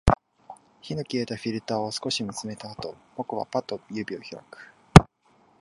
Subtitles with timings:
[0.81, 4.73] 火の消えたフィルターを少し見つめたあと、僕はパッと指を開く